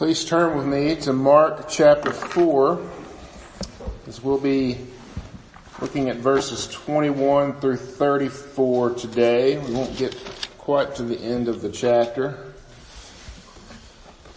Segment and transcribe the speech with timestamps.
[0.00, 2.80] Please turn with me to Mark chapter 4
[4.06, 4.78] as we'll be
[5.82, 9.58] looking at verses 21 through 34 today.
[9.58, 10.16] We won't get
[10.56, 12.54] quite to the end of the chapter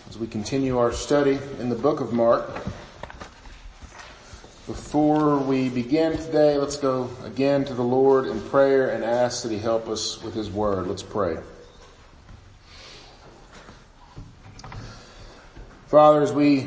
[0.10, 2.46] as we continue our study in the book of Mark.
[4.68, 9.52] Before we begin today, let's go again to the Lord in prayer and ask that
[9.54, 10.88] He help us with His word.
[10.88, 11.38] Let's pray.
[15.94, 16.66] Father, as we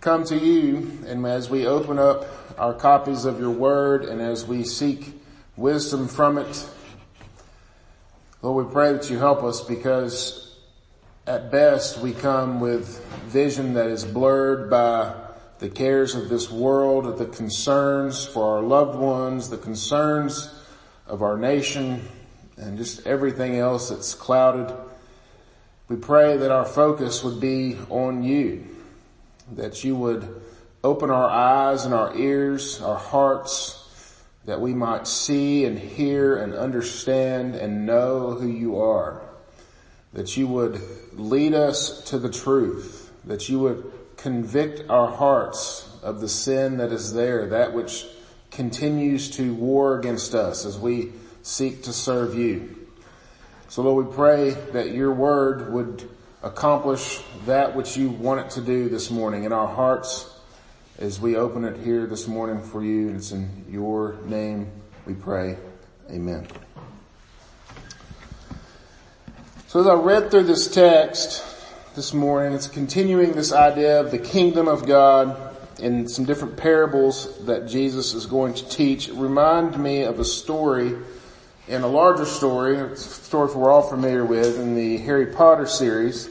[0.00, 4.46] come to you and as we open up our copies of your word and as
[4.46, 5.20] we seek
[5.56, 6.70] wisdom from it,
[8.40, 10.54] Lord, we pray that you help us because
[11.26, 15.12] at best we come with vision that is blurred by
[15.58, 20.54] the cares of this world, the concerns for our loved ones, the concerns
[21.08, 22.06] of our nation,
[22.58, 24.72] and just everything else that's clouded
[25.88, 28.66] we pray that our focus would be on you,
[29.52, 30.42] that you would
[30.84, 36.54] open our eyes and our ears, our hearts, that we might see and hear and
[36.54, 39.22] understand and know who you are,
[40.12, 40.80] that you would
[41.12, 46.92] lead us to the truth, that you would convict our hearts of the sin that
[46.92, 48.06] is there, that which
[48.50, 52.77] continues to war against us as we seek to serve you.
[53.70, 56.08] So Lord, we pray that your word would
[56.42, 60.34] accomplish that which you want it to do this morning in our hearts
[60.98, 63.08] as we open it here this morning for you.
[63.08, 64.70] And it's in your name
[65.04, 65.58] we pray.
[66.10, 66.46] Amen.
[69.66, 71.44] So as I read through this text
[71.94, 77.44] this morning, it's continuing this idea of the kingdom of God in some different parables
[77.44, 79.10] that Jesus is going to teach.
[79.10, 80.96] It reminded me of a story
[81.68, 86.30] in a larger story, a story we're all familiar with in the Harry Potter series.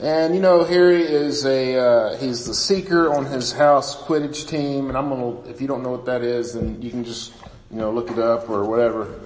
[0.00, 4.88] And you know, Harry is a, uh, he's the seeker on his house Quidditch team,
[4.88, 7.32] and I'm gonna, if you don't know what that is, then you can just,
[7.70, 9.20] you know, look it up or whatever.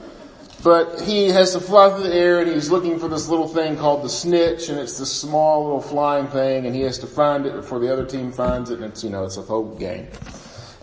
[0.63, 3.77] But he has to fly through the air and he's looking for this little thing
[3.77, 7.47] called the snitch and it's this small little flying thing and he has to find
[7.47, 10.07] it before the other team finds it and it's, you know, it's a whole game.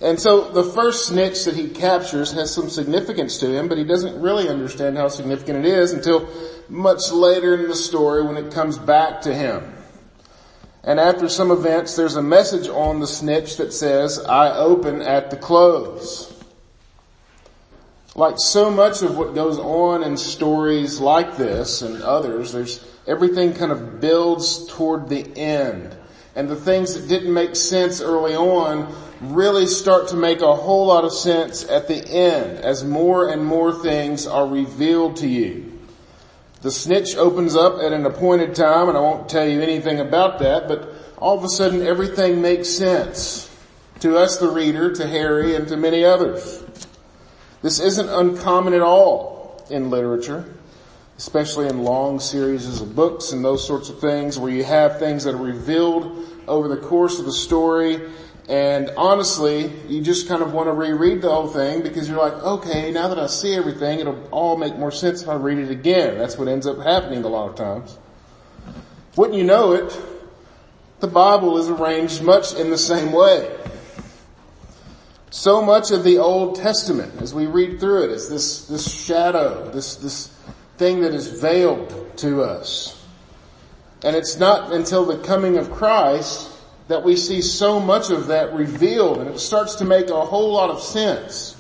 [0.02, 3.84] And so the first snitch that he captures has some significance to him, but he
[3.84, 6.30] doesn't really understand how significant it is until
[6.70, 9.74] much later in the story when it comes back to him.
[10.86, 15.30] And after some events, there's a message on the snitch that says, I open at
[15.32, 16.34] the close.
[18.16, 23.54] Like so much of what goes on in stories like this and others, there's everything
[23.54, 25.96] kind of builds toward the end.
[26.36, 30.88] And the things that didn't make sense early on really start to make a whole
[30.88, 35.80] lot of sense at the end as more and more things are revealed to you.
[36.62, 40.40] The snitch opens up at an appointed time and I won't tell you anything about
[40.40, 43.46] that, but all of a sudden everything makes sense
[44.00, 46.64] to us, the reader, to Harry, and to many others.
[47.62, 50.56] This isn't uncommon at all in literature,
[51.18, 55.26] especially in long series of books and those sorts of things where you have things
[55.26, 58.10] that are revealed over the course of the story
[58.50, 62.34] and honestly, you just kind of want to reread the whole thing because you're like,
[62.34, 65.70] okay, now that I see everything, it'll all make more sense if I read it
[65.70, 66.18] again.
[66.18, 67.96] That's what ends up happening a lot of times.
[69.16, 69.96] Wouldn't you know it,
[71.00, 73.56] the Bible is arranged much in the same way.
[75.30, 79.70] So much of the Old Testament, as we read through it, is this, this shadow,
[79.70, 80.36] this, this
[80.78, 83.06] thing that is veiled to us.
[84.04, 86.50] And it's not until the coming of Christ
[86.90, 90.52] that we see so much of that revealed and it starts to make a whole
[90.52, 91.56] lot of sense.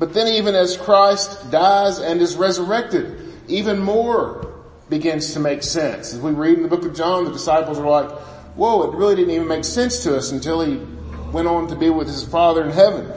[0.00, 4.52] But then even as Christ dies and is resurrected, even more
[4.88, 6.12] begins to make sense.
[6.14, 8.10] As we read in the book of John, the disciples are like,
[8.56, 10.78] whoa, it really didn't even make sense to us until he
[11.30, 13.08] went on to be with his father in heaven.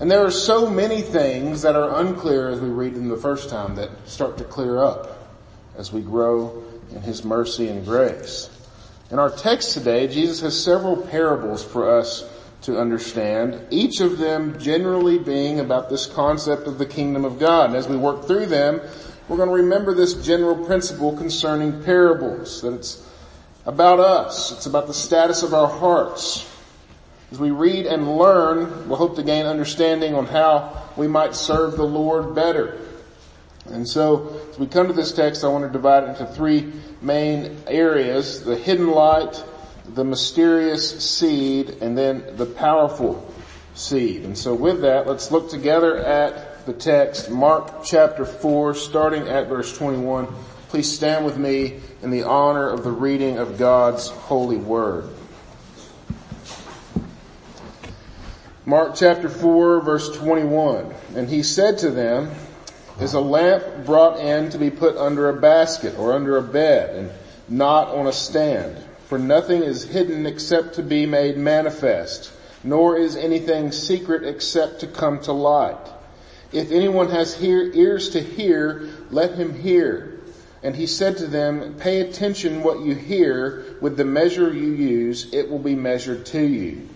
[0.00, 3.50] And there are so many things that are unclear as we read them the first
[3.50, 5.28] time that start to clear up
[5.76, 8.48] as we grow in his mercy and grace.
[9.10, 12.28] In our text today, Jesus has several parables for us
[12.62, 17.70] to understand, each of them generally being about this concept of the kingdom of God.
[17.70, 18.82] And as we work through them,
[19.26, 23.08] we're going to remember this general principle concerning parables, that it's
[23.64, 24.52] about us.
[24.52, 26.46] It's about the status of our hearts.
[27.32, 31.76] As we read and learn, we'll hope to gain understanding on how we might serve
[31.76, 32.78] the Lord better.
[33.70, 36.72] And so, as we come to this text, I want to divide it into three
[37.02, 39.42] main areas, the hidden light,
[39.94, 43.32] the mysterious seed, and then the powerful
[43.74, 44.24] seed.
[44.24, 49.48] And so with that, let's look together at the text, Mark chapter 4, starting at
[49.48, 50.28] verse 21,
[50.68, 55.08] Please stand with me in the honor of the reading of God's holy word.
[58.66, 60.92] Mark chapter 4 verse 21.
[61.16, 62.30] And he said to them,
[63.00, 66.96] is a lamp brought in to be put under a basket or under a bed
[66.96, 67.10] and
[67.48, 68.76] not on a stand.
[69.06, 72.32] For nothing is hidden except to be made manifest,
[72.64, 75.78] nor is anything secret except to come to light.
[76.52, 80.20] If anyone has hear, ears to hear, let him hear.
[80.62, 83.76] And he said to them, pay attention what you hear.
[83.80, 86.88] With the measure you use, it will be measured to you.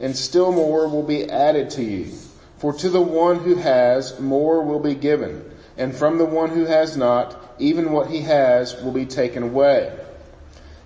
[0.00, 2.12] And still more will be added to you.
[2.58, 5.49] For to the one who has, more will be given.
[5.80, 9.90] And from the one who has not, even what he has will be taken away.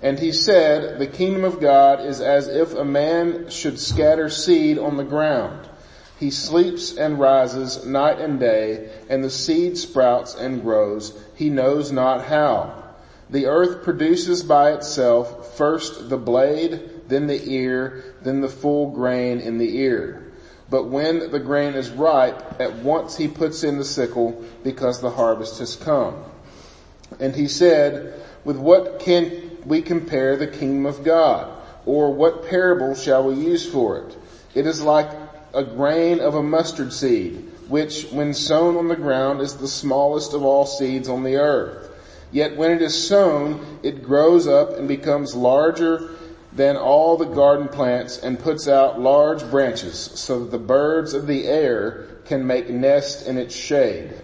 [0.01, 4.79] And he said, the kingdom of God is as if a man should scatter seed
[4.79, 5.69] on the ground.
[6.21, 11.13] He sleeps and rises night and day, and the seed sprouts and grows.
[11.35, 12.85] He knows not how.
[13.29, 19.41] The earth produces by itself first the blade, then the ear, then the full grain
[19.41, 20.24] in the ear.
[20.75, 25.11] But when the grain is ripe, at once he puts in the sickle because the
[25.11, 26.17] harvest has come.
[27.21, 31.63] And he said, with what can we compare the kingdom of God?
[31.87, 34.17] Or what parable shall we use for it?
[34.57, 35.09] It is like
[35.53, 40.35] a grain of a mustard seed, which when sown on the ground is the smallest
[40.35, 41.89] of all seeds on the earth.
[42.33, 46.11] Yet when it is sown, it grows up and becomes larger
[46.55, 51.27] than all the garden plants and puts out large branches so that the birds of
[51.27, 54.15] the air can make nest in its shade.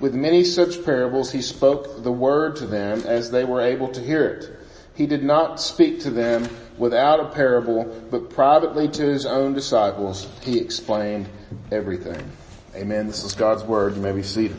[0.00, 4.00] With many such parables he spoke the word to them as they were able to
[4.00, 4.52] hear it.
[4.94, 10.26] He did not speak to them without a parable, but privately to his own disciples
[10.42, 11.28] he explained
[11.70, 12.30] everything.
[12.74, 13.06] Amen.
[13.06, 13.96] This is God's word.
[13.96, 14.56] You may be seated.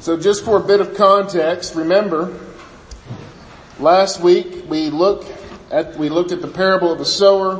[0.00, 2.38] So just for a bit of context, remember,
[3.78, 5.24] last week we look
[5.70, 7.56] at, we looked at the parable of the sower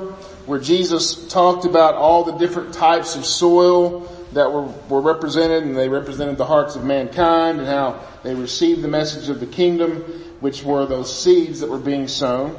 [0.47, 4.01] where Jesus talked about all the different types of soil
[4.33, 8.83] that were, were represented and they represented the hearts of mankind and how they received
[8.83, 9.97] the message of the kingdom,
[10.41, 12.59] which were those seeds that were being sown.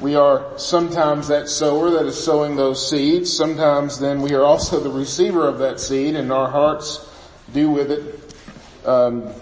[0.00, 3.34] We are sometimes that sower that is sowing those seeds.
[3.34, 7.10] Sometimes then we are also the receiver of that seed and our hearts
[7.52, 8.34] do with it,
[8.86, 9.32] um,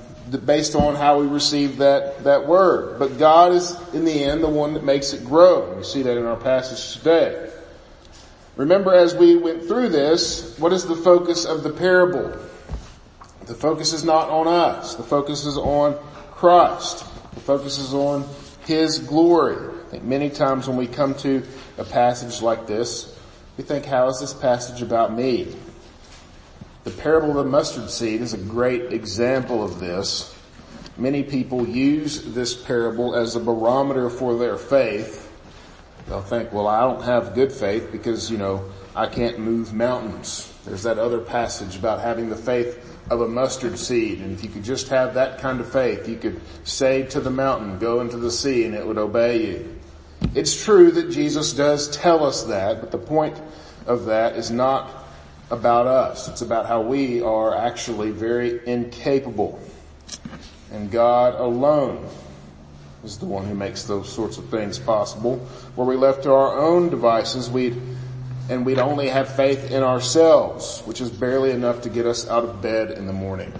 [0.44, 2.98] based on how we receive that, that word.
[2.98, 5.74] But God is in the end the one that makes it grow.
[5.76, 7.50] We see that in our passage today.
[8.56, 12.38] Remember as we went through this, what is the focus of the parable?
[13.46, 14.94] The focus is not on us.
[14.94, 15.98] The focus is on
[16.30, 17.04] Christ.
[17.34, 18.24] The focus is on
[18.64, 19.56] His glory.
[19.56, 21.42] I think many times when we come to
[21.76, 23.14] a passage like this,
[23.56, 25.54] we think, how is this passage about me?
[26.84, 30.34] The parable of the mustard seed is a great example of this.
[30.96, 35.24] Many people use this parable as a barometer for their faith
[36.06, 40.52] They'll think, well, I don't have good faith because, you know, I can't move mountains.
[40.64, 44.20] There's that other passage about having the faith of a mustard seed.
[44.20, 47.30] And if you could just have that kind of faith, you could say to the
[47.30, 49.78] mountain, go into the sea and it would obey you.
[50.34, 53.40] It's true that Jesus does tell us that, but the point
[53.86, 55.03] of that is not
[55.50, 56.28] about us.
[56.28, 59.60] It's about how we are actually very incapable.
[60.72, 62.08] And God alone
[63.04, 65.46] is the one who makes those sorts of things possible.
[65.76, 67.80] Were we left to our own devices, we'd,
[68.48, 72.44] and we'd only have faith in ourselves, which is barely enough to get us out
[72.44, 73.52] of bed in the morning,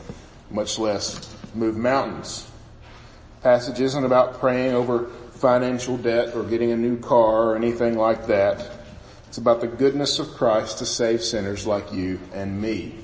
[0.50, 2.50] much less move mountains.
[3.42, 8.26] Passage isn't about praying over financial debt or getting a new car or anything like
[8.26, 8.70] that.
[9.34, 12.94] It's about the goodness of Christ to save sinners like you and me.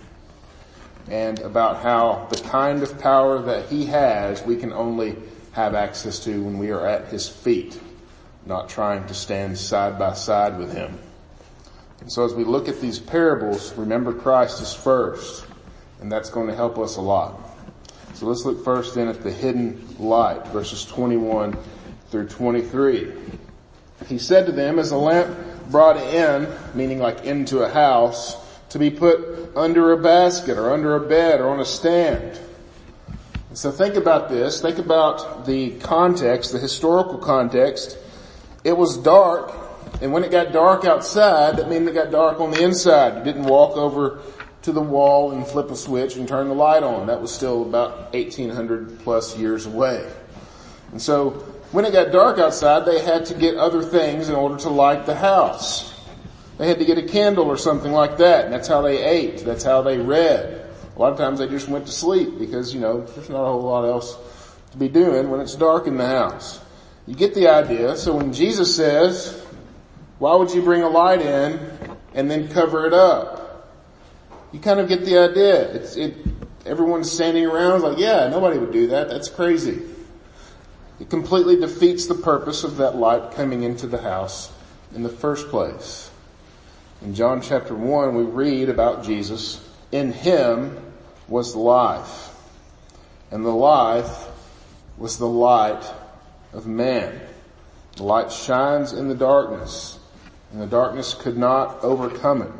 [1.08, 5.16] And about how the kind of power that He has, we can only
[5.50, 7.80] have access to when we are at his feet,
[8.46, 11.00] not trying to stand side by side with him.
[11.99, 15.44] And so as we look at these parables, remember Christ is first,
[16.00, 17.40] and that's going to help us a lot.
[18.14, 21.58] So let's look first then at the hidden light, verses 21
[22.12, 23.14] through 23.
[24.06, 25.37] He said to them, as a lamp
[25.70, 28.36] brought in, meaning like into a house,
[28.70, 32.38] to be put under a basket or under a bed or on a stand
[33.52, 34.60] so think about this.
[34.60, 37.98] Think about the context, the historical context.
[38.62, 39.52] It was dark,
[40.00, 43.18] and when it got dark outside, that meant it got dark on the inside.
[43.18, 44.20] You didn't walk over
[44.62, 47.08] to the wall and flip a switch and turn the light on.
[47.08, 50.08] That was still about 1800 plus years away.
[50.92, 54.56] And so when it got dark outside, they had to get other things in order
[54.58, 55.94] to light the house.
[56.58, 59.44] They had to get a candle or something like that, and that's how they ate.
[59.44, 62.80] That's how they read A lot of times they just went to sleep because, you
[62.80, 64.18] know, there's not a whole lot else
[64.72, 66.60] to be doing when it's dark in the house.
[67.06, 67.96] You get the idea.
[67.96, 69.42] So when Jesus says,
[70.18, 71.58] why would you bring a light in
[72.14, 73.70] and then cover it up?
[74.52, 75.72] You kind of get the idea.
[75.72, 76.14] It's, it,
[76.66, 79.08] everyone's standing around like, yeah, nobody would do that.
[79.08, 79.80] That's crazy.
[81.00, 84.52] It completely defeats the purpose of that light coming into the house
[84.95, 86.11] in the first place.
[87.00, 89.66] In John chapter 1, we read about Jesus.
[89.90, 90.76] In him
[91.26, 92.35] was life.
[93.30, 94.26] And the life
[94.99, 95.83] was the light
[96.52, 97.19] of man.
[97.97, 99.99] The light shines in the darkness,
[100.52, 102.52] and the darkness could not overcome it.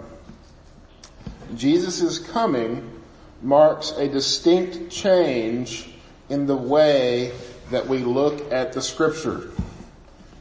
[1.57, 2.91] Jesus' coming
[3.43, 5.91] marks a distinct change
[6.31, 7.33] in the way
[7.71, 9.51] that we look at the scripture.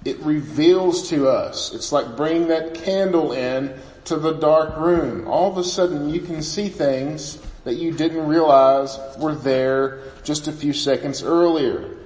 [0.06, 1.74] It reveals to us.
[1.74, 5.28] It's like bringing that candle in to the dark room.
[5.28, 10.48] All of a sudden you can see things that you didn't realize were there just
[10.48, 11.98] a few seconds earlier.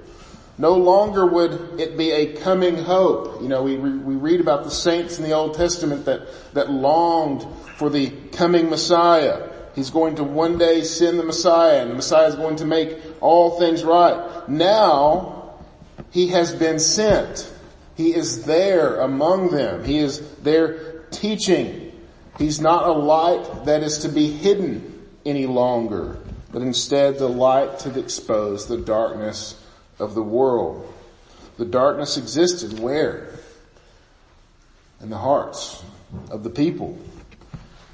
[0.58, 3.42] No longer would it be a coming hope.
[3.42, 7.44] You know, we, we read about the saints in the Old Testament that, that longed
[7.76, 9.50] for the coming Messiah.
[9.74, 12.96] He's going to one day send the Messiah and the Messiah is going to make
[13.20, 14.48] all things right.
[14.48, 15.54] Now,
[16.10, 17.52] He has been sent.
[17.96, 19.84] He is there among them.
[19.84, 21.92] He is there teaching.
[22.38, 26.18] He's not a light that is to be hidden any longer,
[26.52, 29.60] but instead the light to expose the darkness
[29.98, 30.92] of the world.
[31.56, 33.28] The darkness existed where?
[35.00, 35.84] In the hearts
[36.30, 36.98] of the people.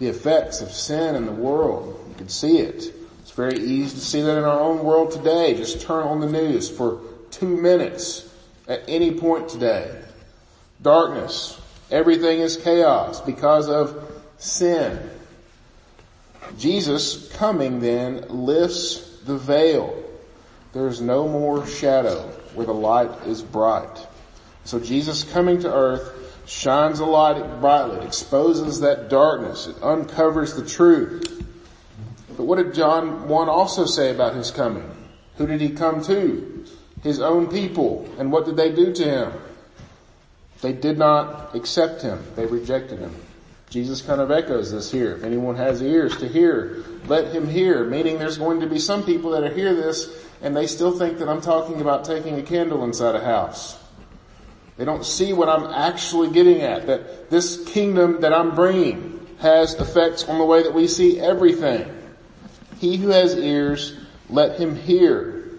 [0.00, 2.04] The effects of sin in the world.
[2.08, 2.92] You can see it.
[3.20, 5.54] It's very easy to see that in our own world today.
[5.54, 8.28] Just turn on the news for two minutes
[8.66, 10.02] at any point today.
[10.82, 11.60] Darkness.
[11.92, 14.98] Everything is chaos because of sin.
[16.58, 20.00] Jesus coming then lifts the veil
[20.72, 22.20] there is no more shadow
[22.54, 24.06] where the light is bright.
[24.64, 30.66] So Jesus coming to earth shines a light brightly, exposes that darkness, it uncovers the
[30.66, 31.44] truth.
[32.36, 34.90] But what did John 1 also say about his coming?
[35.36, 36.64] Who did he come to?
[37.02, 38.08] His own people.
[38.18, 39.32] And what did they do to him?
[40.60, 42.22] They did not accept him.
[42.36, 43.14] They rejected him.
[43.70, 45.16] Jesus kind of echoes this here.
[45.16, 47.84] If anyone has ears to hear, let him hear.
[47.84, 51.28] Meaning there's going to be some people that hear this and they still think that
[51.28, 53.78] I'm talking about taking a candle inside a house.
[54.80, 59.74] They don't see what I'm actually getting at, that this kingdom that I'm bringing has
[59.74, 61.86] effects on the way that we see everything.
[62.78, 63.94] He who has ears,
[64.30, 65.50] let him hear.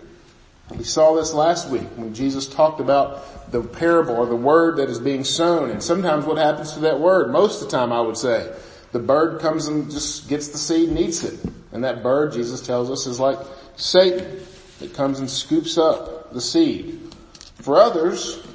[0.76, 4.90] We saw this last week when Jesus talked about the parable or the word that
[4.90, 8.02] is being sown and sometimes what happens to that word, most of the time I
[8.02, 8.52] would say,
[8.92, 11.40] the bird comes and just gets the seed and eats it.
[11.74, 13.38] And that bird, Jesus tells us, is like
[13.76, 14.40] Satan
[14.80, 17.14] that comes and scoops up the seed.
[17.62, 18.48] For others,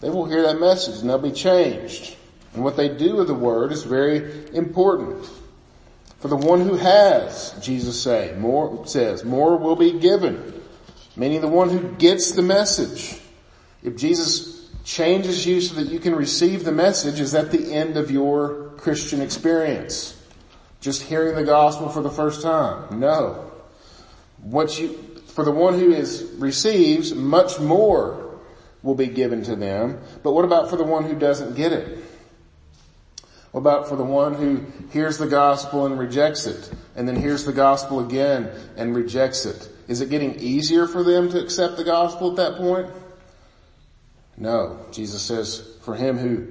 [0.00, 2.16] they will hear that message and they'll be changed.
[2.54, 5.28] And what they do with the word is very important.
[6.18, 10.60] For the one who has, Jesus say, more, says, more will be given.
[11.16, 13.20] Meaning the one who gets the message.
[13.82, 17.96] If Jesus changes you so that you can receive the message, is that the end
[17.96, 20.16] of your Christian experience?
[20.80, 23.00] Just hearing the gospel for the first time?
[23.00, 23.50] No.
[24.42, 24.94] What you,
[25.28, 28.19] for the one who is receives, much more
[28.82, 30.00] will be given to them.
[30.22, 31.98] But what about for the one who doesn't get it?
[33.52, 37.44] What about for the one who hears the gospel and rejects it, and then hears
[37.44, 39.68] the gospel again and rejects it?
[39.88, 42.88] Is it getting easier for them to accept the gospel at that point?
[44.36, 44.86] No.
[44.92, 46.46] Jesus says for him who,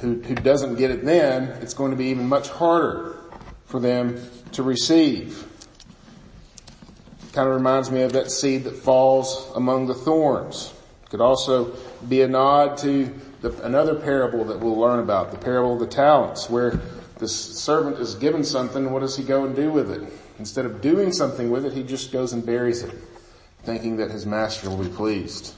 [0.00, 3.16] who, who doesn't get it then, it's going to be even much harder
[3.64, 4.20] for them
[4.52, 5.46] to receive.
[7.32, 10.74] Kind of reminds me of that seed that falls among the thorns.
[11.12, 11.76] Could also
[12.08, 15.86] be a nod to the, another parable that we'll learn about, the parable of the
[15.86, 16.80] talents, where
[17.18, 20.10] the servant is given something, what does he go and do with it?
[20.38, 22.94] Instead of doing something with it, he just goes and buries it,
[23.62, 25.52] thinking that his master will be pleased.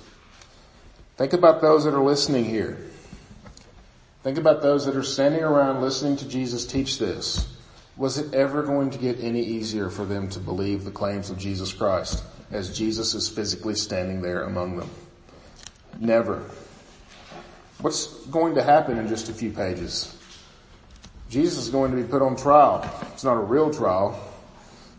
[1.18, 2.76] Think about those that are listening here.
[4.24, 7.46] Think about those that are standing around listening to Jesus teach this
[7.96, 11.38] was it ever going to get any easier for them to believe the claims of
[11.38, 14.90] Jesus Christ as Jesus is physically standing there among them?
[15.98, 16.42] Never.
[17.80, 20.16] What's going to happen in just a few pages?
[21.28, 22.88] Jesus is going to be put on trial.
[23.12, 24.18] It's not a real trial.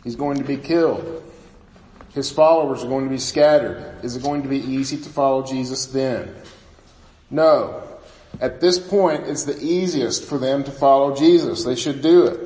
[0.04, 1.24] He's going to be killed.
[2.14, 4.04] His followers are going to be scattered.
[4.04, 6.34] Is it going to be easy to follow Jesus then?
[7.30, 7.84] No.
[8.40, 11.64] At this point, it's the easiest for them to follow Jesus.
[11.64, 12.40] They should do it.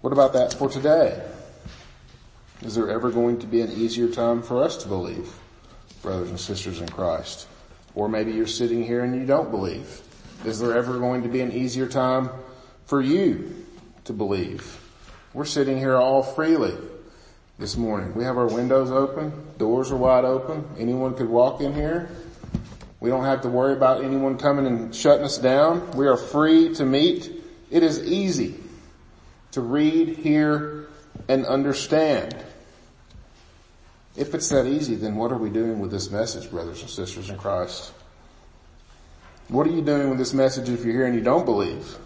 [0.00, 1.22] What about that for today?
[2.62, 5.32] Is there ever going to be an easier time for us to believe,
[6.02, 7.46] brothers and sisters in Christ?
[7.94, 10.02] Or maybe you're sitting here and you don't believe.
[10.44, 12.30] Is there ever going to be an easier time
[12.86, 13.64] for you
[14.04, 14.78] to believe?
[15.34, 16.74] We're sitting here all freely
[17.58, 18.14] this morning.
[18.14, 20.64] We have our windows open, doors are wide open.
[20.78, 22.08] Anyone could walk in here.
[23.00, 25.90] We don't have to worry about anyone coming and shutting us down.
[25.92, 27.30] We are free to meet.
[27.70, 28.56] It is easy
[29.52, 30.86] to read, hear,
[31.28, 32.34] and understand.
[34.18, 37.30] If it's that easy, then what are we doing with this message, brothers and sisters
[37.30, 37.92] in Christ?
[39.46, 41.96] What are you doing with this message if you're here and you don't believe?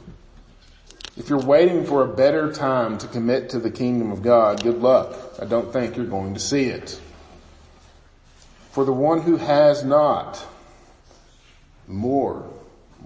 [1.17, 4.83] If you're waiting for a better time to commit to the kingdom of God, good
[4.83, 5.17] luck.
[5.41, 7.01] I don't think you're going to see it.
[8.73, 10.45] For the one who has not,
[11.89, 12.45] more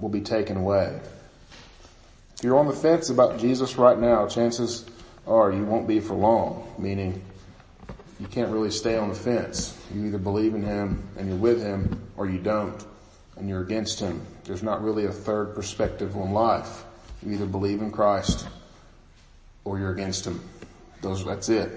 [0.01, 0.99] will be taken away.
[2.35, 4.85] If you're on the fence about Jesus right now, chances
[5.29, 7.23] are you won't be for long, meaning
[8.19, 9.79] you can't really stay on the fence.
[9.95, 12.85] You either believe in Him and you're with Him or you don't
[13.37, 14.21] and you're against Him.
[14.45, 16.85] There's not really a third perspective on life.
[17.23, 18.49] You either believe in Christ
[19.65, 20.41] or you're against Him.
[21.03, 21.71] Those, that's it.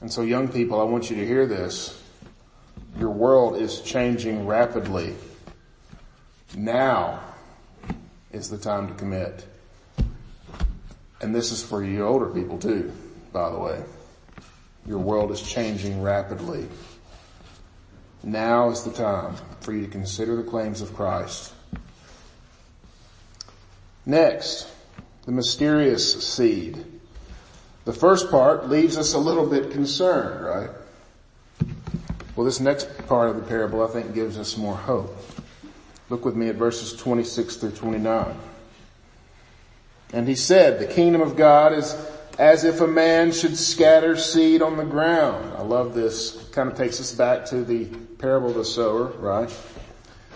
[0.00, 2.02] And so young people, I want you to hear this.
[2.98, 5.14] Your world is changing rapidly.
[6.54, 7.20] Now
[8.32, 9.46] is the time to commit.
[11.22, 12.92] And this is for you older people too,
[13.32, 13.82] by the way.
[14.86, 16.68] Your world is changing rapidly.
[18.22, 21.52] Now is the time for you to consider the claims of Christ.
[24.06, 24.68] Next,
[25.24, 26.84] the mysterious seed.
[27.84, 30.70] The first part leaves us a little bit concerned, right?
[32.36, 35.16] Well, this next part of the parable I think gives us more hope.
[36.10, 38.36] Look with me at verses 26 through 29.
[40.12, 41.94] And he said, the kingdom of God is
[42.38, 45.52] as if a man should scatter seed on the ground.
[45.56, 46.34] I love this.
[46.48, 47.86] It kind of takes us back to the
[48.18, 49.54] parable of the sower, right?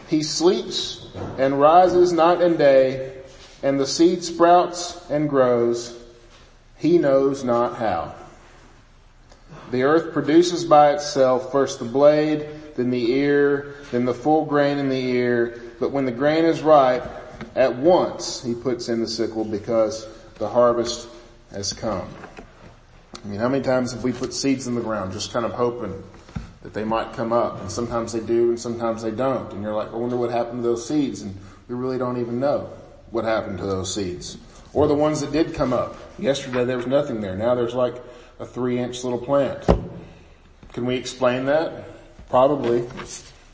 [0.09, 1.07] He sleeps
[1.38, 3.14] and rises night and day,
[3.62, 5.99] and the seed sprouts and grows.
[6.77, 8.14] He knows not how.
[9.70, 14.79] The earth produces by itself first the blade, then the ear, then the full grain
[14.79, 15.61] in the ear.
[15.81, 17.05] But when the grain is ripe,
[17.55, 21.09] at once he puts in the sickle because the harvest
[21.52, 22.08] has come.
[23.24, 25.52] I mean, how many times have we put seeds in the ground just kind of
[25.52, 26.02] hoping
[26.62, 29.74] that they might come up and sometimes they do and sometimes they don't and you're
[29.74, 31.37] like, I wonder what happened to those seeds and
[31.68, 32.70] we really don't even know
[33.11, 34.37] what happened to those seeds.
[34.72, 35.96] Or the ones that did come up.
[36.18, 37.37] Yesterday there was nothing there.
[37.37, 37.96] Now there's like
[38.38, 39.64] a three inch little plant.
[40.72, 41.84] Can we explain that?
[42.28, 42.87] Probably,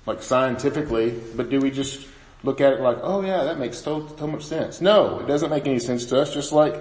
[0.06, 2.06] like scientifically, but do we just
[2.42, 4.80] look at it like, oh yeah, that makes so, so much sense?
[4.80, 6.74] No, it doesn't make any sense to us, just like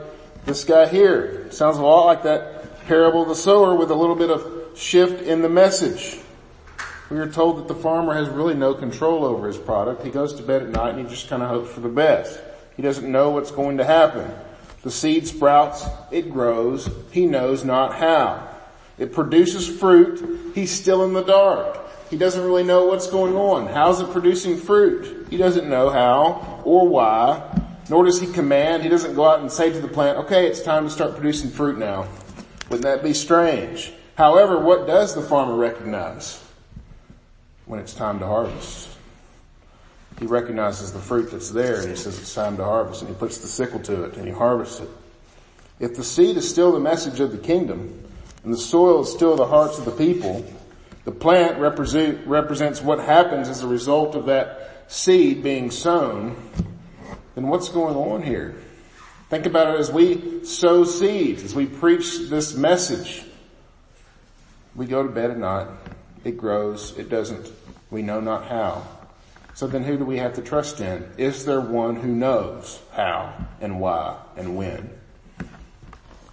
[0.46, 1.52] this guy here.
[1.52, 5.22] Sounds a lot like that parable of the sower with a little bit of shift
[5.22, 6.20] in the message.
[7.10, 10.04] We are told that the farmer has really no control over his product.
[10.04, 12.40] He goes to bed at night and he just kind of hopes for the best.
[12.76, 14.32] He doesn't know what's going to happen.
[14.82, 18.50] The seed sprouts, it grows, he knows not how.
[18.98, 21.80] It produces fruit, he's still in the dark.
[22.10, 23.68] He doesn't really know what's going on.
[23.68, 25.28] How's it producing fruit?
[25.30, 27.62] He doesn't know how or why,
[27.94, 28.82] nor does he command.
[28.82, 31.52] He doesn't go out and say to the plant, okay, it's time to start producing
[31.52, 32.08] fruit now.
[32.72, 33.94] Wouldn't that be strange?
[34.16, 36.44] However, what does the farmer recognize
[37.68, 38.90] when it's time to harvest?
[40.20, 43.16] He recognizes the fruit that's there and he says it's time to harvest and he
[43.16, 44.90] puts the sickle to it and he harvests it.
[45.80, 48.04] If the seed is still the message of the kingdom
[48.44, 50.44] and the soil is still the hearts of the people,
[51.06, 56.36] the plant represent, represents what happens as a result of that seed being sown,
[57.36, 58.56] then what's going on here?
[59.30, 63.24] Think about it as we sow seeds, as we preach this message.
[64.76, 65.67] We go to bed at night.
[66.24, 66.98] It grows.
[66.98, 67.52] It doesn't.
[67.89, 68.88] We know not how.
[69.56, 71.08] So then who do we have to trust in?
[71.17, 74.89] Is there one who knows how and why and when?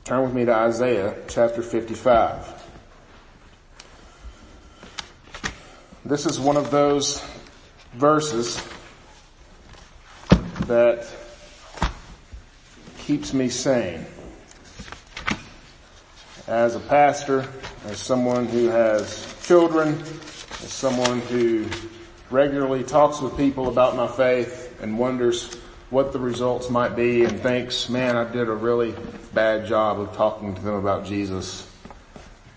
[0.04, 2.66] Turn with me to Isaiah chapter 55.
[6.04, 7.22] This is one of those
[7.92, 8.60] verses
[10.70, 11.04] that
[12.98, 14.06] keeps me sane.
[16.46, 17.44] As a pastor,
[17.86, 21.66] as someone who has children, as someone who
[22.30, 25.54] regularly talks with people about my faith and wonders
[25.90, 28.94] what the results might be and thinks, man, I did a really
[29.34, 31.68] bad job of talking to them about Jesus.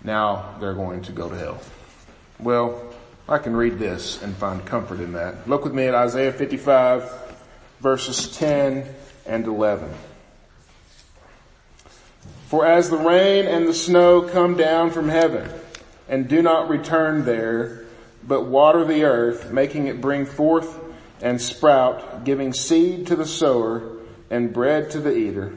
[0.04, 1.60] Now they're going to go to hell.
[2.38, 2.94] Well,
[3.28, 5.48] I can read this and find comfort in that.
[5.48, 7.23] Look with me at Isaiah 55
[7.84, 8.86] verses 10
[9.26, 9.92] and 11.
[12.46, 15.50] For as the rain and the snow come down from heaven
[16.08, 17.84] and do not return there,
[18.26, 20.80] but water the earth, making it bring forth
[21.20, 23.98] and sprout, giving seed to the sower
[24.30, 25.54] and bread to the eater,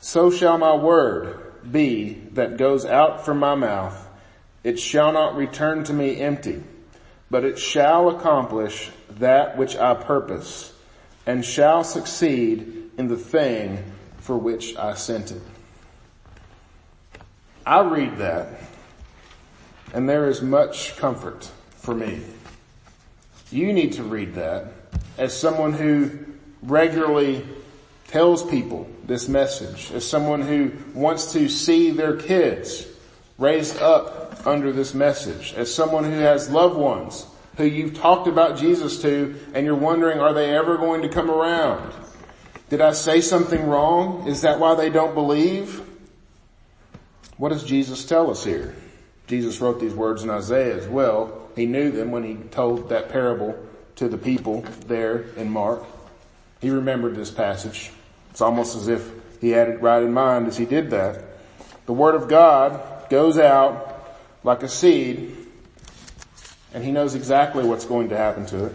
[0.00, 1.38] so shall my word
[1.70, 4.08] be that goes out from my mouth.
[4.64, 6.64] It shall not return to me empty,
[7.30, 10.74] but it shall accomplish that which I purpose
[11.28, 13.84] and shall succeed in the thing
[14.16, 15.42] for which I sent it.
[17.66, 18.48] I read that
[19.92, 22.22] and there is much comfort for me.
[23.50, 24.68] You need to read that
[25.18, 26.18] as someone who
[26.62, 27.46] regularly
[28.06, 32.86] tells people this message, as someone who wants to see their kids
[33.36, 37.26] raised up under this message, as someone who has loved ones
[37.58, 41.30] who you've talked about Jesus to and you're wondering, are they ever going to come
[41.30, 41.92] around?
[42.70, 44.26] Did I say something wrong?
[44.28, 45.82] Is that why they don't believe?
[47.36, 48.74] What does Jesus tell us here?
[49.26, 51.48] Jesus wrote these words in Isaiah as well.
[51.56, 53.58] He knew them when he told that parable
[53.96, 55.82] to the people there in Mark.
[56.60, 57.90] He remembered this passage.
[58.30, 61.24] It's almost as if he had it right in mind as he did that.
[61.86, 65.47] The word of God goes out like a seed
[66.72, 68.72] and he knows exactly what's going to happen to it.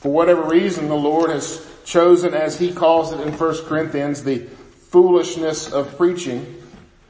[0.00, 4.38] For whatever reason, the Lord has chosen, as he calls it in 1 Corinthians, the
[4.38, 6.56] foolishness of preaching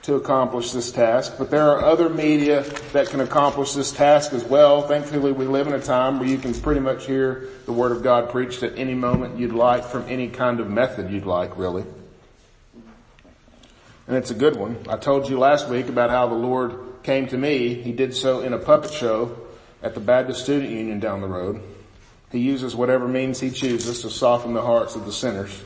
[0.02, 4.42] to accomplish this task, but there are other media that can accomplish this task as
[4.42, 4.82] well.
[4.82, 8.02] Thankfully, we live in a time where you can pretty much hear the Word of
[8.02, 11.84] God preached at any moment you'd like from any kind of method you'd like, really.
[14.08, 14.76] And it's a good one.
[14.88, 17.74] I told you last week about how the Lord came to me.
[17.74, 19.36] He did so in a puppet show
[19.82, 21.60] at the Baptist Student Union down the road.
[22.30, 25.62] He uses whatever means he chooses to soften the hearts of the sinners.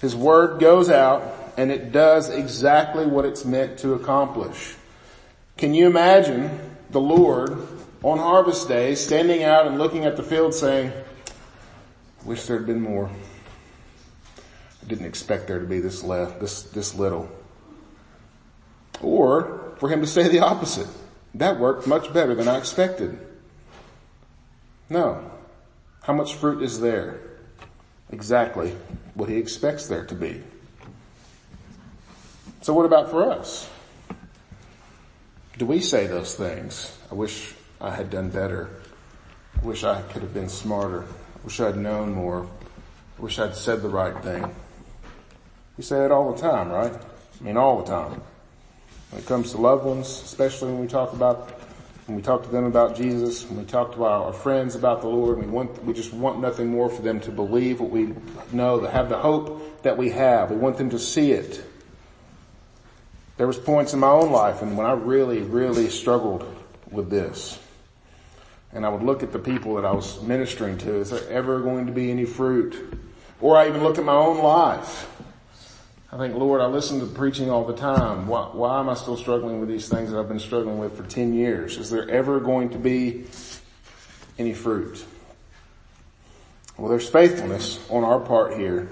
[0.00, 1.22] His word goes out
[1.56, 4.76] and it does exactly what it's meant to accomplish.
[5.56, 6.58] Can you imagine
[6.90, 7.66] the Lord
[8.02, 10.92] on harvest day standing out and looking at the field saying,
[12.24, 13.10] wish there had been more.
[14.82, 17.28] I didn't expect there to be this left, this, this little.
[19.02, 20.88] Or for him to say the opposite.
[21.34, 23.18] That worked much better than I expected.
[24.88, 25.30] No.
[26.02, 27.20] How much fruit is there?
[28.10, 28.74] Exactly
[29.14, 30.42] what he expects there to be.
[32.62, 33.68] So what about for us?
[35.58, 36.96] Do we say those things?
[37.10, 38.70] I wish I had done better.
[39.60, 41.02] I wish I could have been smarter.
[41.02, 42.48] I wish I'd known more.
[43.18, 44.54] I wish I'd said the right thing.
[45.76, 46.92] We say it all the time, right?
[46.92, 48.22] I mean, all the time.
[49.10, 51.50] When it comes to loved ones, especially when we talk about,
[52.06, 55.08] when we talk to them about Jesus, when we talk to our, friends about the
[55.08, 58.14] Lord, we want, we just want nothing more for them to believe what we
[58.52, 60.50] know, to have the hope that we have.
[60.50, 61.64] We want them to see it.
[63.38, 66.44] There was points in my own life and when I really, really struggled
[66.90, 67.58] with this.
[68.72, 71.60] And I would look at the people that I was ministering to, is there ever
[71.60, 73.00] going to be any fruit?
[73.40, 75.10] Or I even look at my own life.
[76.10, 78.26] I think, Lord, I listen to preaching all the time.
[78.28, 81.02] Why, why am I still struggling with these things that I've been struggling with for
[81.02, 81.76] 10 years?
[81.76, 83.26] Is there ever going to be
[84.38, 85.04] any fruit?
[86.78, 88.88] Well, there's faithfulness on our part here.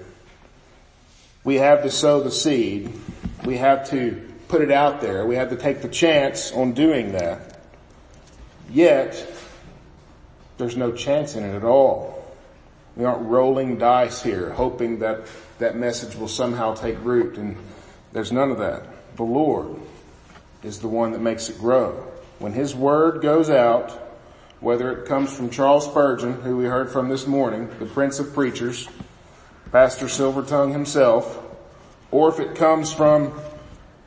[1.43, 2.93] We have to sow the seed.
[3.47, 5.25] We have to put it out there.
[5.25, 7.61] We have to take the chance on doing that.
[8.69, 9.27] Yet,
[10.59, 12.16] there's no chance in it at all.
[12.97, 15.27] We aren't rolling dice here, hoping that
[15.59, 17.57] that message will somehow take root and
[18.13, 19.17] there's none of that.
[19.17, 19.77] The Lord
[20.63, 22.11] is the one that makes it grow.
[22.39, 23.91] When His Word goes out,
[24.61, 28.33] whether it comes from Charles Spurgeon, who we heard from this morning, the Prince of
[28.33, 28.89] Preachers,
[29.71, 31.43] Pastor Silvertongue himself,
[32.11, 33.39] or if it comes from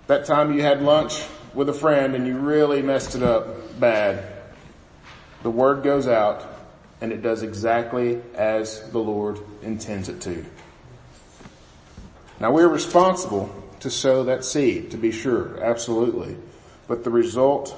[0.08, 1.24] that time you had lunch
[1.54, 4.26] with a friend and you really messed it up bad.
[5.44, 6.59] The word goes out
[7.02, 10.46] and it does exactly as the Lord intends it to.
[12.40, 16.38] Now we're responsible to sow that seed, to be sure, absolutely.
[16.88, 17.76] But the result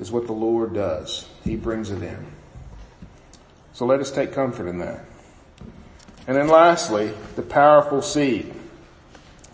[0.00, 1.28] is what the Lord does.
[1.44, 2.26] He brings it in.
[3.72, 5.04] So let us take comfort in that.
[6.26, 8.52] And then lastly, the powerful seed.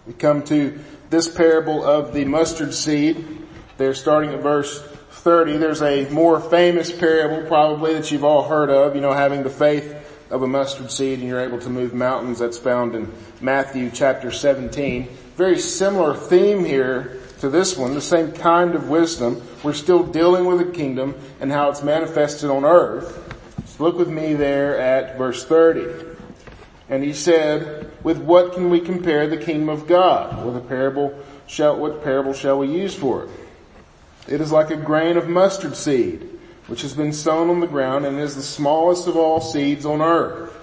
[0.07, 0.79] We come to
[1.11, 3.27] this parable of the mustard seed.
[3.77, 4.81] They're starting at verse
[5.21, 5.59] 30.
[5.59, 9.51] There's a more famous parable probably that you've all heard of, you know, having the
[9.51, 9.95] faith
[10.31, 12.39] of a mustard seed and you're able to move mountains.
[12.39, 15.09] That's found in Matthew chapter 17.
[15.37, 19.43] Very similar theme here to this one, the same kind of wisdom.
[19.63, 23.27] We're still dealing with the kingdom and how it's manifested on earth.
[23.67, 26.07] So look with me there at verse 30.
[26.89, 30.45] And he said, with what can we compare the kingdom of God?
[30.45, 33.31] With a parable shall, what parable shall we use for it?
[34.29, 36.29] It is like a grain of mustard seed,
[36.67, 40.01] which has been sown on the ground and is the smallest of all seeds on
[40.01, 40.57] earth.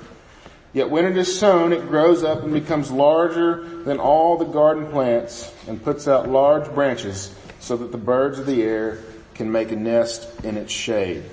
[0.73, 4.87] Yet when it is sown, it grows up and becomes larger than all the garden
[4.87, 8.99] plants and puts out large branches so that the birds of the air
[9.33, 11.23] can make a nest in its shade.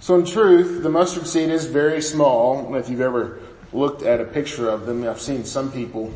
[0.00, 2.74] So in truth, the mustard seed is very small.
[2.74, 3.38] If you've ever
[3.72, 6.12] looked at a picture of them, I've seen some people,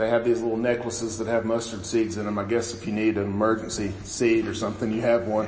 [0.00, 2.38] they have these little necklaces that have mustard seeds in them.
[2.38, 5.46] I guess if you need an emergency seed or something, you have one.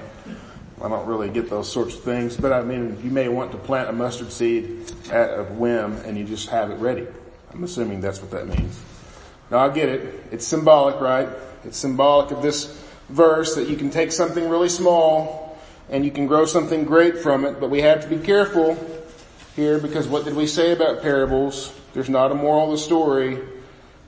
[0.83, 3.57] I don't really get those sorts of things, but I mean, you may want to
[3.57, 7.07] plant a mustard seed at a whim and you just have it ready.
[7.55, 8.79] I'm assuming that's what that means.
[9.51, 10.23] Now I get it.
[10.31, 11.31] It's symbolic, right?
[11.65, 16.27] It's symbolic of this verse that you can take something really small and you can
[16.27, 18.77] grow something great from it, but we have to be careful
[19.57, 21.75] here because what did we say about parables?
[21.95, 23.38] There's not a moral of the story.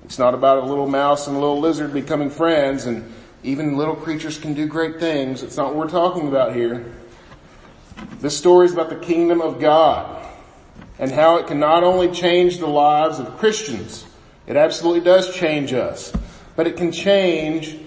[0.04, 3.12] It's not about a little mouse and a little lizard becoming friends and
[3.42, 5.42] even little creatures can do great things.
[5.42, 6.84] It's not what we're talking about here.
[8.20, 10.26] This story is about the kingdom of God
[10.98, 14.06] and how it can not only change the lives of Christians,
[14.46, 16.12] it absolutely does change us,
[16.56, 17.78] but it can change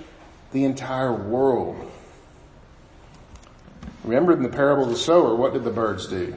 [0.51, 1.91] the entire world.
[4.03, 6.35] Remember in the parable of the sower, what did the birds do?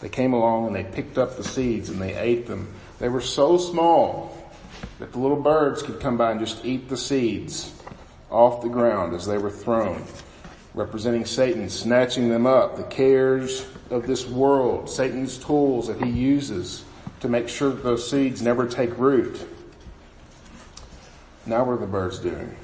[0.00, 2.72] They came along and they picked up the seeds and they ate them.
[2.98, 4.36] They were so small
[4.98, 7.72] that the little birds could come by and just eat the seeds
[8.30, 10.04] off the ground as they were thrown,
[10.74, 16.84] representing Satan snatching them up, the cares of this world, Satan's tools that he uses
[17.20, 19.46] to make sure that those seeds never take root.
[21.44, 22.56] Now what are the birds doing?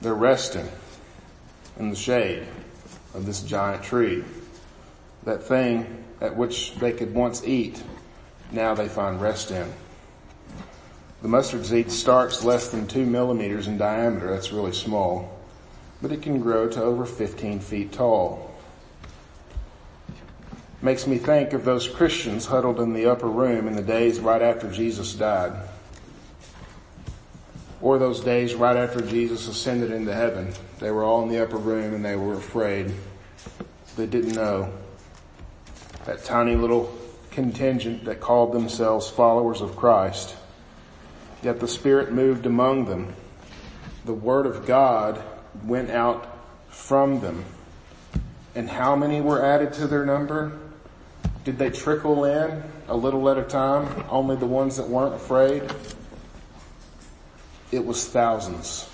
[0.00, 0.68] They're resting
[1.78, 2.46] in the shade
[3.14, 4.22] of this giant tree.
[5.24, 7.82] That thing at which they could once eat,
[8.52, 9.72] now they find rest in.
[11.22, 14.30] The mustard seed starts less than two millimeters in diameter.
[14.30, 15.38] That's really small,
[16.00, 18.54] but it can grow to over 15 feet tall.
[20.80, 24.40] Makes me think of those Christians huddled in the upper room in the days right
[24.40, 25.52] after Jesus died.
[27.80, 31.56] Or those days right after Jesus ascended into heaven they were all in the upper
[31.56, 32.92] room and they were afraid.
[33.96, 34.72] They didn't know.
[36.04, 36.96] That tiny little
[37.38, 40.34] contingent that called themselves followers of Christ.
[41.40, 43.14] Yet the Spirit moved among them.
[44.04, 45.22] The Word of God
[45.62, 46.36] went out
[46.68, 47.44] from them.
[48.56, 50.58] And how many were added to their number?
[51.44, 54.04] Did they trickle in a little at a time?
[54.10, 55.62] Only the ones that weren't afraid?
[57.70, 58.90] It was thousands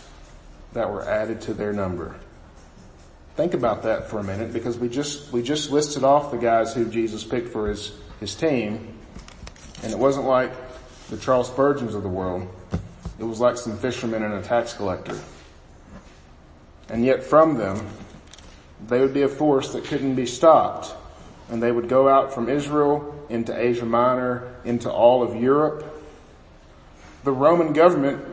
[0.75, 2.15] that were added to their number.
[3.37, 6.75] Think about that for a minute because we just, we just listed off the guys
[6.75, 7.95] who Jesus picked for his,
[8.25, 8.97] his team
[9.83, 10.51] and it wasn't like
[11.11, 12.49] the Charles Spurgeons of the world.
[13.19, 15.21] It was like some fishermen and a tax collector.
[16.89, 17.87] And yet from them,
[18.89, 20.95] they would be a force that couldn't be stopped.
[21.51, 25.85] And they would go out from Israel into Asia Minor, into all of Europe.
[27.25, 28.25] The Roman government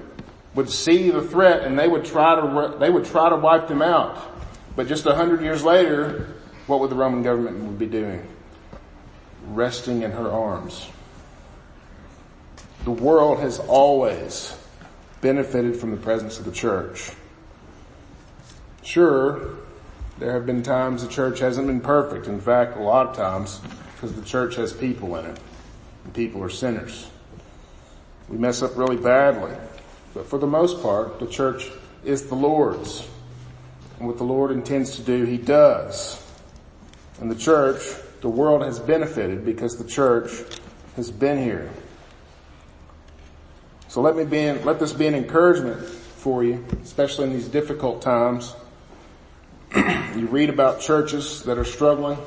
[0.55, 3.81] would see the threat and they would try to, they would try to wipe them
[3.81, 4.17] out.
[4.77, 6.29] But just a hundred years later,
[6.67, 8.25] what would the Roman government be doing?
[9.53, 10.87] Resting in her arms.
[12.85, 14.57] The world has always
[15.19, 17.11] benefited from the presence of the church.
[18.81, 19.57] Sure,
[20.19, 22.27] there have been times the church hasn't been perfect.
[22.27, 23.59] In fact, a lot of times,
[23.93, 25.39] because the church has people in it,
[26.05, 27.09] and people are sinners.
[28.29, 29.55] We mess up really badly.
[30.13, 31.69] But for the most part, the church
[32.05, 33.07] is the Lord's.
[33.99, 36.25] And what the Lord intends to do, He does.
[37.19, 37.81] And the church,
[38.21, 40.31] the world has benefited because the church
[40.95, 41.69] has been here.
[43.87, 47.47] So let me be in, let this be an encouragement for you, especially in these
[47.47, 48.55] difficult times.
[49.75, 52.17] you read about churches that are struggling.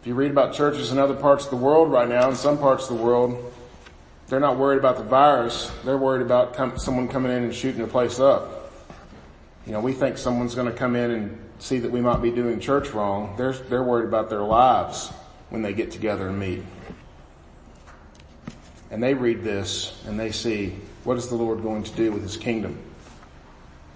[0.00, 2.58] If you read about churches in other parts of the world right now, in some
[2.58, 3.52] parts of the world,
[4.28, 5.70] they're not worried about the virus.
[5.84, 8.72] They're worried about com- someone coming in and shooting the place up.
[9.66, 12.30] You know, we think someone's going to come in and see that we might be
[12.30, 13.34] doing church wrong.
[13.38, 15.08] They're, they're worried about their lives
[15.48, 16.62] when they get together and meet.
[18.90, 22.22] And they read this and they see what is the Lord going to do with
[22.22, 22.78] his kingdom?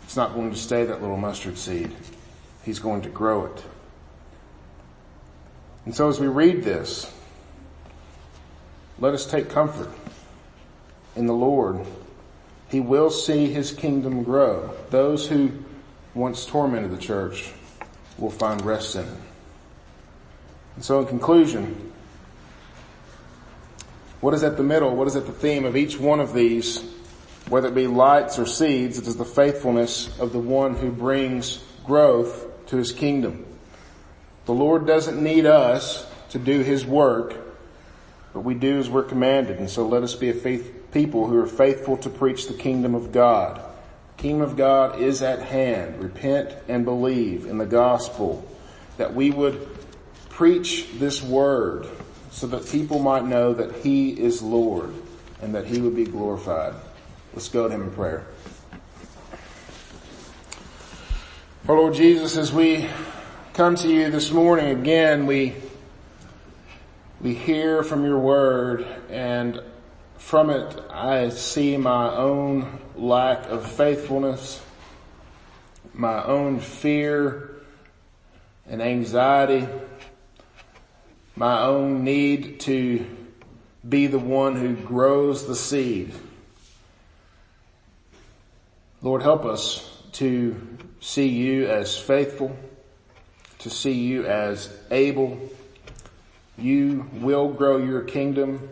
[0.05, 1.95] It's not going to stay that little mustard seed.
[2.65, 3.63] He's going to grow it.
[5.85, 7.13] And so as we read this,
[8.99, 9.91] let us take comfort
[11.17, 11.85] in the Lord,
[12.71, 14.75] he will see his kingdom grow.
[14.89, 15.51] Those who
[16.15, 17.53] once tormented the church
[18.19, 19.21] will find rest in it.
[20.77, 21.93] And so in conclusion,
[24.21, 24.97] What is at the middle?
[24.97, 26.83] What is at the theme of each one of these?
[27.49, 31.65] Whether it be lights or seeds, it is the faithfulness of the one who brings
[31.85, 33.47] growth to his kingdom.
[34.47, 37.35] The Lord doesn't need us to do his work,
[38.35, 39.59] but we do as we're commanded.
[39.59, 42.95] And so let us be a faith, people who are faithful to preach the kingdom
[42.95, 43.63] of God.
[44.19, 46.03] Kingdom of God is at hand.
[46.03, 48.45] Repent and believe in the gospel
[48.97, 49.69] that we would
[50.29, 51.87] preach this word
[52.33, 54.93] so that people might know that he is Lord
[55.41, 56.75] and that he would be glorified.
[57.33, 58.27] Let's go to him in prayer.
[61.69, 62.89] Our Lord Jesus, as we
[63.55, 65.55] come to you this morning again, we,
[67.21, 69.61] we hear from your word and
[70.19, 74.61] from it I see my own lack of faithfulness,
[75.95, 77.57] my own fear
[78.67, 79.67] and anxiety,
[81.35, 83.07] my own need to
[83.89, 86.13] be the one who grows the seed.
[89.01, 90.61] Lord, help us to
[91.01, 92.57] see you as faithful,
[93.61, 95.39] to see you as able.
[96.59, 98.69] You will grow your kingdom.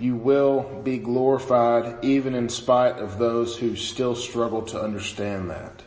[0.00, 5.82] You will be glorified even in spite of those who still struggle to understand that.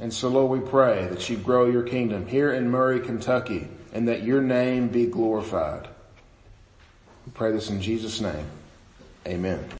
[0.00, 4.08] And so Lord, we pray that you grow your kingdom here in Murray, Kentucky, and
[4.08, 5.88] that your name be glorified.
[7.26, 8.46] We pray this in Jesus' name.
[9.26, 9.68] Amen.